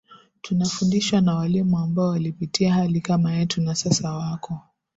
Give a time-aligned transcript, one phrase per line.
[0.41, 4.59] tunafundishwa na walimu ambao walipitia hali kama yetu na sasa wako